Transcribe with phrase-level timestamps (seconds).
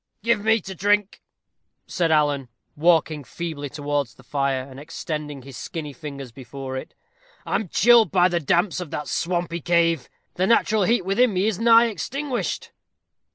[0.23, 1.21] "Give me to drink,"
[1.85, 6.95] said Alan, walking feebly towards the fire, and extending his skinny fingers before it.
[7.45, 11.45] "I am chilled by the damps of that swampy cave the natural heat within me
[11.45, 12.71] is nigh extinguished."